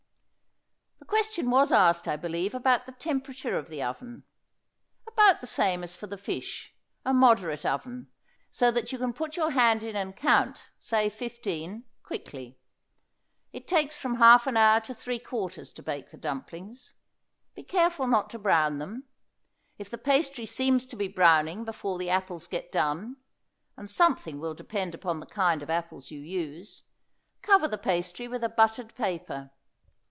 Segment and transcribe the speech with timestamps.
[0.99, 4.23] The question was asked, I believe, about the temperature of the oven.
[5.05, 8.07] About the same as for the fish a moderate oven,
[8.49, 12.57] so you can put your hand in and count, say fifteen, quickly.
[13.51, 16.93] It takes from half an hour to three quarters to bake the dumplings.
[17.55, 19.03] Be careful not to brown them.
[19.77, 23.17] If the pastry seems to be browning before the apples get done,
[23.75, 26.83] and something will depend upon the kind of apples you use,
[27.41, 29.51] cover the pastry with a buttered paper.